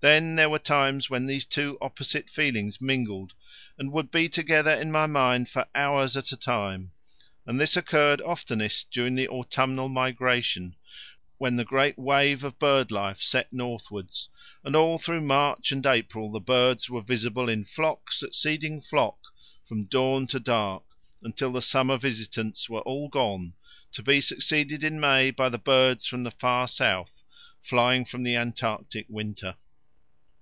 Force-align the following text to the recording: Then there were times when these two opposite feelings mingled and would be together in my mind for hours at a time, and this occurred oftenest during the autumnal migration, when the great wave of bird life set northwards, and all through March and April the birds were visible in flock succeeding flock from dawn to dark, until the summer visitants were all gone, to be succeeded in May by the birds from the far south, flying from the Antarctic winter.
Then 0.00 0.36
there 0.36 0.48
were 0.48 0.60
times 0.60 1.10
when 1.10 1.26
these 1.26 1.44
two 1.44 1.76
opposite 1.80 2.30
feelings 2.30 2.80
mingled 2.80 3.34
and 3.76 3.90
would 3.90 4.12
be 4.12 4.28
together 4.28 4.70
in 4.70 4.92
my 4.92 5.06
mind 5.06 5.48
for 5.48 5.66
hours 5.74 6.16
at 6.16 6.30
a 6.30 6.36
time, 6.36 6.92
and 7.44 7.60
this 7.60 7.76
occurred 7.76 8.20
oftenest 8.20 8.92
during 8.92 9.16
the 9.16 9.26
autumnal 9.26 9.88
migration, 9.88 10.76
when 11.38 11.56
the 11.56 11.64
great 11.64 11.98
wave 11.98 12.44
of 12.44 12.60
bird 12.60 12.92
life 12.92 13.20
set 13.20 13.52
northwards, 13.52 14.28
and 14.62 14.76
all 14.76 14.98
through 14.98 15.20
March 15.22 15.72
and 15.72 15.84
April 15.84 16.30
the 16.30 16.38
birds 16.38 16.88
were 16.88 17.02
visible 17.02 17.48
in 17.48 17.64
flock 17.64 18.12
succeeding 18.12 18.80
flock 18.80 19.18
from 19.68 19.82
dawn 19.82 20.28
to 20.28 20.38
dark, 20.38 20.84
until 21.24 21.50
the 21.50 21.60
summer 21.60 21.96
visitants 21.96 22.70
were 22.70 22.82
all 22.82 23.08
gone, 23.08 23.52
to 23.90 24.00
be 24.04 24.20
succeeded 24.20 24.84
in 24.84 25.00
May 25.00 25.32
by 25.32 25.48
the 25.48 25.58
birds 25.58 26.06
from 26.06 26.22
the 26.22 26.30
far 26.30 26.68
south, 26.68 27.24
flying 27.60 28.04
from 28.04 28.22
the 28.22 28.36
Antarctic 28.36 29.06
winter. 29.08 29.56